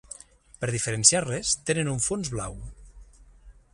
Per 0.61 0.69
diferenciar-les, 0.75 1.51
tenen 1.71 1.93
un 1.93 2.01
fons 2.07 2.33
blau. 2.37 2.57